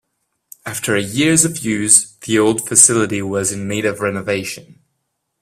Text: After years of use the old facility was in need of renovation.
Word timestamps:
After 0.65 0.97
years 0.97 1.45
of 1.45 1.59
use 1.63 2.15
the 2.21 2.39
old 2.39 2.67
facility 2.67 3.21
was 3.21 3.51
in 3.51 3.67
need 3.67 3.85
of 3.85 3.99
renovation. 3.99 4.79